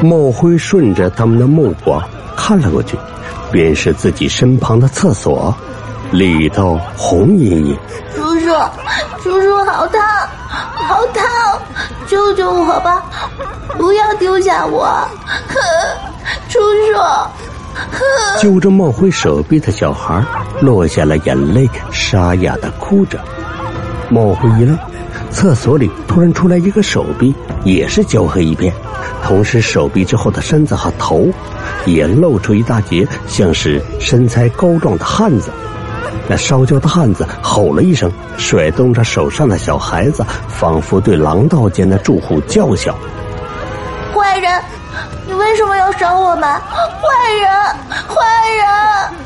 [0.00, 2.02] 莫辉顺着他们的目光
[2.36, 2.96] 看了过去，
[3.50, 5.54] 便是自己身旁的厕所，
[6.12, 7.78] 里头红莹莹。
[8.14, 8.46] 叔叔，
[9.22, 10.00] 叔叔，好烫，
[10.48, 11.24] 好烫，
[12.06, 13.04] 救救我吧！
[13.76, 14.88] 不要丢下我，
[16.48, 16.98] 叔叔。
[18.40, 20.24] 揪着莫辉手臂的小孩
[20.60, 23.18] 落下了眼泪，沙哑的哭着。
[24.08, 24.78] 莫辉一愣，
[25.30, 27.34] 厕所里突然出来一个手臂，
[27.64, 28.72] 也是焦黑一片。
[29.22, 31.28] 同时，手臂之后的身子和头
[31.84, 35.50] 也露出一大截，像是身材高壮的汉子。
[36.26, 42.94] 那烧焦的汉子吼了一声，甩动着手上的小孩子，仿佛对廊道间的住户叫嚣
[44.14, 44.62] ：“坏人，
[45.26, 46.42] 你为什么要烧我们？
[46.42, 47.50] 坏人，
[48.08, 48.16] 坏
[48.56, 49.16] 人！”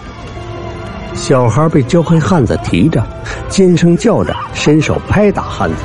[1.14, 3.04] 小孩被焦黑汉子提着，
[3.48, 5.76] 尖声叫着，伸手拍打汉子。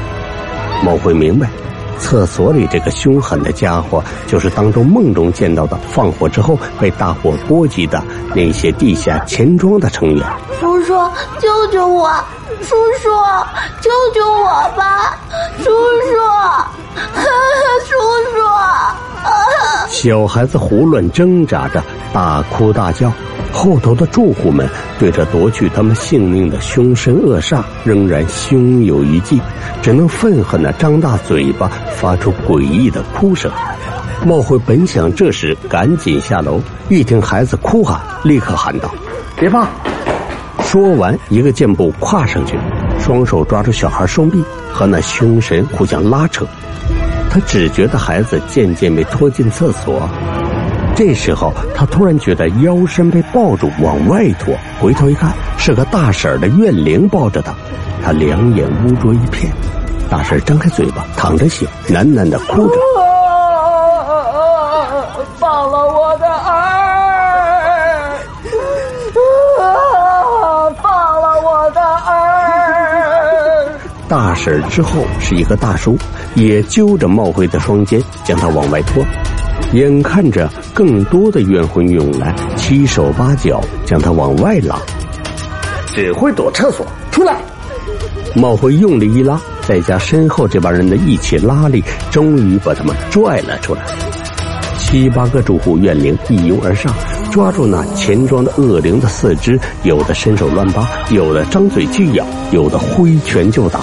[0.84, 1.48] 某会明白。
[2.00, 8.02] 厕所里这个凶狠的家伙，就是当中梦中见到的放火之后被大火波及的
[8.36, 10.26] 那些地下钱庄的成员。
[10.60, 10.94] 叔叔，
[11.40, 12.10] 救救我！
[12.62, 13.10] 叔叔，
[13.82, 15.18] 救救我吧！
[15.58, 16.16] 叔叔，
[17.86, 17.92] 叔
[18.34, 18.38] 叔！
[19.90, 23.12] 小孩子胡乱挣扎着，大哭大叫。
[23.52, 24.70] 后头的住户们
[25.00, 29.40] 对着夺去他们性命的凶神恶煞仍然胸有余悸，
[29.88, 33.50] 只能愤恨的张大嘴巴，发出诡异的哭声。
[34.26, 38.94] 茂辉本想这时赶紧下楼，一听孩子哭喊，立刻喊道
[39.40, 39.66] ：“别怕！”
[40.62, 42.58] 说完，一个箭步跨上去，
[43.00, 46.46] 双手抓住小孩双臂，和那凶神互相拉扯。
[47.30, 50.02] 他只觉得孩子渐渐被拖进厕所。
[50.98, 54.54] 这时候，他突然觉得腰身被抱住，往外拖。
[54.82, 57.54] 回头一看，是个大婶的怨灵抱着他，
[58.04, 59.50] 他两眼污浊一片。
[60.10, 62.76] 大婶张开嘴巴，淌着血，喃喃的哭着
[65.38, 68.14] ：“放了我的儿，
[70.82, 73.70] 放了我的儿。”
[74.08, 75.98] 大婶之后是一个大叔，
[76.36, 79.04] 也揪着茂辉的双肩，将他往外拖。
[79.74, 84.80] 眼看着更多的冤魂涌来，七手八脚将他往外拉。
[85.88, 87.42] 只会躲厕所，出来！
[88.36, 93.82] 茂辉用力一拉，再加身后这帮人的一起拉力，终于把他们拽了出来。
[94.78, 96.94] 七八个住户怨灵一拥而上，
[97.32, 103.80] 抓住那钱庄的恶灵的四肢，有的伸手乱扒，有的张嘴巨咬，有的挥拳就打。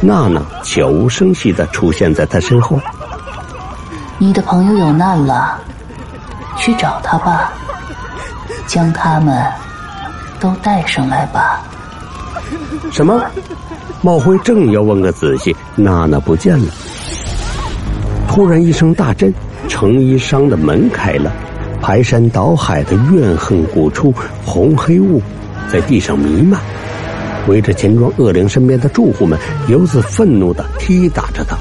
[0.00, 2.80] 娜娜悄无声息的出现在他身后。
[4.18, 5.60] 你的朋友有难了，
[6.56, 7.52] 去找他吧，
[8.66, 9.44] 将他们
[10.40, 11.62] 都带上来吧。
[12.92, 13.22] 什么？
[14.02, 16.72] 茂辉正要问个仔细，娜娜不见了。
[18.28, 19.32] 突然一声大震，
[19.68, 21.32] 成衣商的门开了，
[21.80, 24.14] 排山倒海的怨恨鼓出，
[24.44, 25.20] 红黑雾
[25.70, 26.60] 在地上弥漫，
[27.48, 31.56] 围着钱庄恶灵身边的住户们，由此愤怒的踢打着他。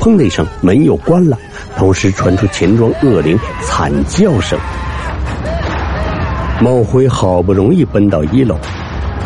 [0.00, 1.36] 砰的一声，门又关了，
[1.76, 4.58] 同时传出钱庄恶灵惨叫声。
[6.60, 8.56] 茂辉好不容易奔到一楼，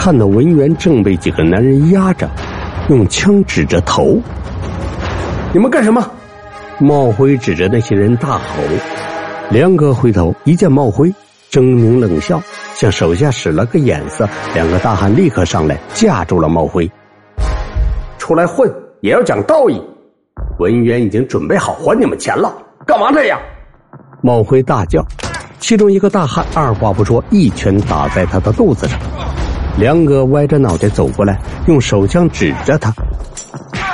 [0.04, 2.28] 看到文员正被几个男人压着，
[2.91, 4.20] 用枪指着头。
[5.50, 6.06] 你们干什么？
[6.78, 8.41] 茂辉指着那些人大吼。
[9.48, 11.09] 梁哥回头一见茂辉，
[11.50, 12.38] 狰狞冷笑，
[12.75, 14.28] 向手下使了个眼色。
[14.53, 16.87] 两个大汉立刻上来架住了茂辉。
[18.19, 18.70] 出来混
[19.00, 19.82] 也要讲道义。
[20.59, 22.53] 文员已经准备好还你们钱了，
[22.87, 23.41] 干嘛这样？
[24.20, 25.03] 茂辉大叫，
[25.59, 29.00] 其中一个大汉二话不说，一拳打在他的肚子上。
[29.77, 32.93] 梁哥歪着脑袋走过来，用手枪指着他：“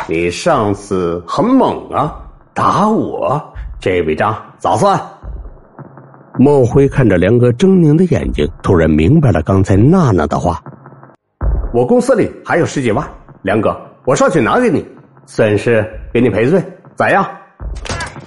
[0.07, 2.15] 你上次很猛啊，
[2.53, 3.43] 打我，
[3.81, 5.01] 这笔账咋算？”
[6.39, 10.63] 茂辉看着梁哥狰狞的眼睛，突然明白了刚才娜娜的话
[11.73, 13.07] ：“我公司里还有十几万，
[13.43, 13.75] 梁哥，
[14.05, 14.87] 我上去拿给你。”
[15.27, 16.61] 算是给你赔罪，
[16.97, 17.25] 咋样？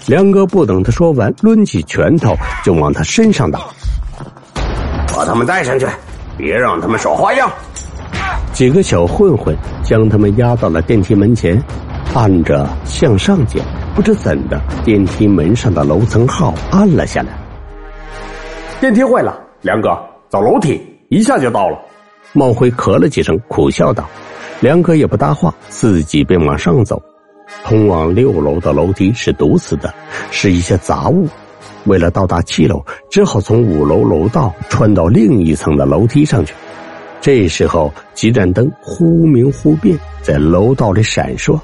[0.07, 2.33] 梁哥不等他说完，抡起拳头
[2.63, 3.59] 就往他身上打。
[5.13, 5.85] 把他们带上去，
[6.37, 7.51] 别让他们耍花样。
[8.53, 11.61] 几个小混混将他们押到了电梯门前，
[12.13, 13.63] 按着向上键，
[13.95, 17.29] 不知怎的，电梯门上的楼层号按了下来。
[18.79, 19.97] 电梯坏了，梁哥，
[20.29, 21.79] 走楼梯，一下就到了。
[22.33, 24.07] 茂辉咳了几声，苦笑道。
[24.59, 27.01] 梁哥也不搭话，自己便往上走。
[27.63, 29.93] 通往六楼的楼梯是堵死的，
[30.31, 31.27] 是一些杂物。
[31.85, 36.53] 为了到达七楼，只好从五楼楼道穿到另一层的楼梯上去。
[37.21, 41.59] 这时候，几盏灯忽明忽变，在楼道里闪烁。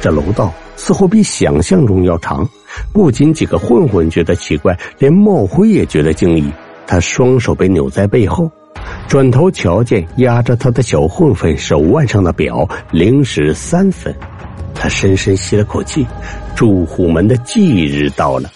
[0.00, 2.48] 这楼道似乎比想象中要长，
[2.92, 6.50] 不仅几个混混觉得奇怪，连茂辉也觉得惊异。
[6.86, 8.50] 他双手被扭在背后，
[9.06, 14.12] 转头瞧见压着他的小混混手腕上的表，零时三分。
[14.74, 16.04] 他深深吸了口气，
[16.56, 18.50] 住户们的忌日到了。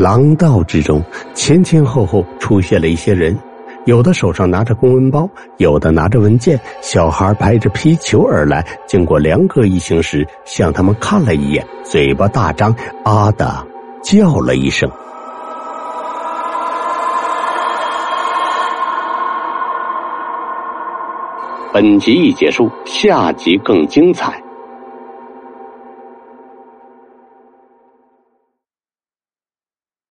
[0.00, 1.04] 廊道之中，
[1.34, 3.38] 前前后后出现了一些人，
[3.84, 8.66] 有的手上拿着公文包，有的拿着文件，小孩排着皮球而来。
[8.86, 12.74] 经过梁哥一行时，向他们看了一眼，嘴巴大张，
[13.04, 13.66] 啊的
[14.02, 14.90] 叫了一声。
[21.74, 24.42] 本集已结束，下集更精彩。